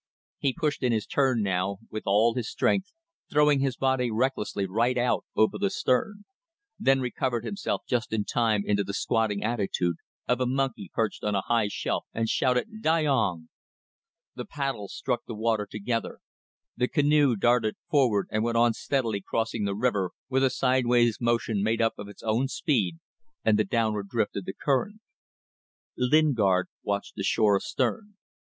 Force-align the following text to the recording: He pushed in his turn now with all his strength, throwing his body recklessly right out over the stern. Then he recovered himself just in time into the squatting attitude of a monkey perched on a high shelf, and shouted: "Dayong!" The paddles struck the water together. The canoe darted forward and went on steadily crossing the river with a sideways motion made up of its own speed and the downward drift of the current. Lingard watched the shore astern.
He 0.39 0.53
pushed 0.57 0.81
in 0.81 0.91
his 0.91 1.05
turn 1.05 1.43
now 1.43 1.77
with 1.91 2.07
all 2.07 2.33
his 2.33 2.49
strength, 2.49 2.91
throwing 3.31 3.59
his 3.59 3.77
body 3.77 4.09
recklessly 4.09 4.65
right 4.65 4.97
out 4.97 5.25
over 5.35 5.59
the 5.59 5.69
stern. 5.69 6.25
Then 6.79 6.97
he 6.97 7.01
recovered 7.03 7.45
himself 7.45 7.83
just 7.87 8.11
in 8.11 8.25
time 8.25 8.63
into 8.65 8.83
the 8.83 8.95
squatting 8.95 9.43
attitude 9.43 9.97
of 10.27 10.41
a 10.41 10.47
monkey 10.47 10.89
perched 10.91 11.23
on 11.23 11.35
a 11.35 11.41
high 11.45 11.67
shelf, 11.67 12.07
and 12.15 12.27
shouted: 12.27 12.81
"Dayong!" 12.81 13.49
The 14.33 14.45
paddles 14.45 14.91
struck 14.95 15.25
the 15.27 15.35
water 15.35 15.67
together. 15.69 16.17
The 16.75 16.87
canoe 16.87 17.35
darted 17.35 17.75
forward 17.87 18.25
and 18.31 18.43
went 18.43 18.57
on 18.57 18.73
steadily 18.73 19.21
crossing 19.21 19.65
the 19.65 19.75
river 19.75 20.13
with 20.29 20.43
a 20.43 20.49
sideways 20.49 21.19
motion 21.21 21.61
made 21.61 21.79
up 21.79 21.93
of 21.99 22.07
its 22.09 22.23
own 22.23 22.47
speed 22.47 22.97
and 23.45 23.59
the 23.59 23.63
downward 23.65 24.09
drift 24.09 24.35
of 24.35 24.45
the 24.45 24.53
current. 24.55 24.99
Lingard 25.95 26.69
watched 26.83 27.13
the 27.15 27.23
shore 27.23 27.55
astern. 27.57 28.15